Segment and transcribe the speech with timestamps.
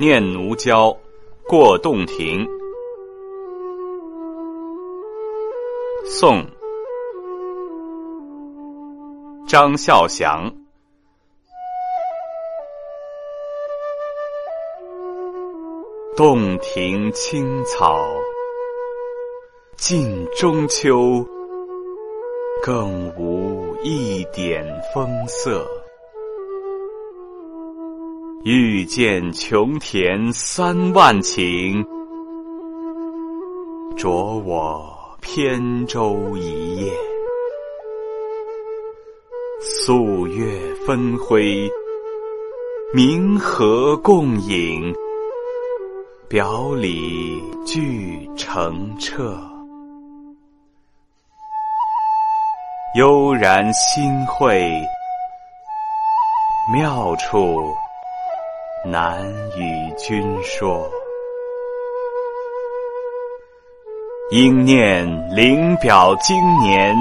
[0.00, 0.88] 念奴娇·
[1.46, 2.48] 过洞庭，
[6.06, 6.42] 宋·
[9.46, 10.50] 张孝祥。
[16.16, 18.08] 洞庭青草，
[19.76, 21.26] 近中秋，
[22.62, 25.79] 更无一点风色。
[28.42, 31.84] 欲见琼田三万顷，
[33.98, 34.10] 着
[34.46, 34.82] 我
[35.20, 36.90] 扁舟一叶。
[39.60, 41.70] 素月分辉，
[42.94, 44.90] 明和共影。
[46.26, 49.38] 表里俱澄澈，
[52.96, 54.72] 悠然心会，
[56.72, 57.74] 妙处
[58.82, 60.90] 难与君说。
[64.30, 66.96] 应念灵表今年，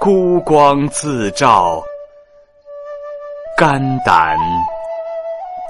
[0.00, 1.80] 孤光自照，
[3.56, 4.36] 肝胆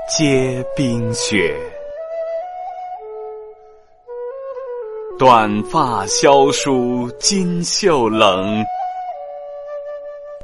[0.09, 1.55] 皆冰雪。
[5.19, 8.65] 短发萧疏金袖冷，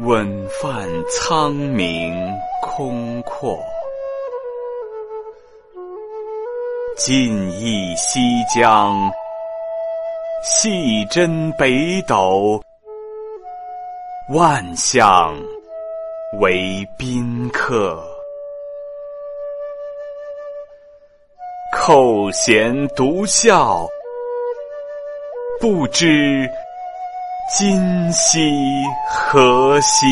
[0.00, 2.12] 稳泛苍冥
[2.60, 3.56] 空阔。
[6.96, 8.94] 尽忆西江，
[10.44, 12.62] 细斟北斗，
[14.28, 15.36] 万象
[16.38, 18.00] 为宾客。
[21.72, 23.84] 扣舷独笑。
[25.60, 26.48] 不知
[27.58, 28.40] 今夕
[29.08, 30.06] 何夕。